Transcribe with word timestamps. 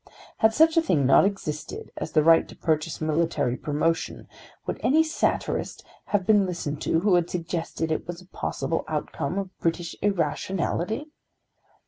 Had 0.37 0.51
such 0.51 0.77
a 0.77 0.81
thing 0.81 1.05
not 1.05 1.25
existed 1.25 1.91
as 1.95 2.11
the 2.13 2.23
right 2.23 2.47
to 2.47 2.55
purchase 2.55 3.01
military 3.01 3.55
promotion, 3.55 4.27
would 4.65 4.79
any 4.81 5.03
satirist 5.03 5.85
have 6.05 6.25
been 6.25 6.47
listened 6.47 6.81
to 6.81 7.01
who 7.01 7.13
had 7.13 7.29
suggested 7.29 7.91
it 7.91 8.03
as 8.07 8.19
a 8.19 8.25
possible 8.29 8.83
outcome 8.87 9.37
of 9.37 9.55
British 9.59 9.95
irrationality? 10.01 11.11